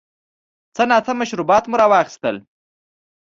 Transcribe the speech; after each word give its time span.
څه 0.75 0.83
ناڅه 0.89 1.11
مشروبات 1.21 1.63
مو 1.67 1.75
را 1.79 1.87
واخیستل. 1.91 2.35